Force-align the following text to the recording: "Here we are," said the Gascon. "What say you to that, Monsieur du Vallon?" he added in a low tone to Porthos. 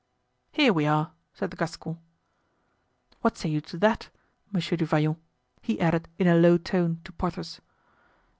"Here 0.51 0.73
we 0.73 0.87
are," 0.87 1.11
said 1.31 1.51
the 1.51 1.55
Gascon. 1.57 1.99
"What 3.21 3.37
say 3.37 3.49
you 3.49 3.61
to 3.61 3.77
that, 3.77 4.09
Monsieur 4.51 4.75
du 4.75 4.87
Vallon?" 4.87 5.17
he 5.61 5.79
added 5.79 6.07
in 6.17 6.25
a 6.27 6.33
low 6.37 6.57
tone 6.57 6.99
to 7.03 7.11
Porthos. 7.11 7.61